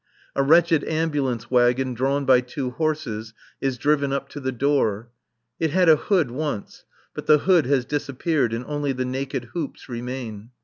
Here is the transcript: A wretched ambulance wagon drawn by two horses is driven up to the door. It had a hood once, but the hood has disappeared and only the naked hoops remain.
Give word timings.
A 0.35 0.41
wretched 0.41 0.83
ambulance 0.85 1.51
wagon 1.51 1.93
drawn 1.93 2.25
by 2.25 2.41
two 2.41 2.71
horses 2.71 3.35
is 3.61 3.77
driven 3.77 4.11
up 4.11 4.29
to 4.29 4.39
the 4.39 4.51
door. 4.51 5.11
It 5.59 5.69
had 5.69 5.89
a 5.89 5.95
hood 5.95 6.31
once, 6.31 6.85
but 7.13 7.27
the 7.27 7.37
hood 7.37 7.67
has 7.67 7.85
disappeared 7.85 8.51
and 8.51 8.65
only 8.65 8.93
the 8.93 9.05
naked 9.05 9.49
hoops 9.53 9.87
remain. 9.87 10.49